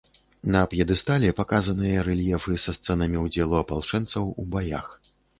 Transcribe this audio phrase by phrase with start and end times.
[0.53, 4.87] На п'едэстале паказаныя рэльефы са сцэнамі ўдзелу апалчэнцаў у баях.